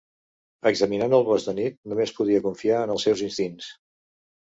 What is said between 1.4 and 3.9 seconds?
de nit, només podia confiar en els seus instints.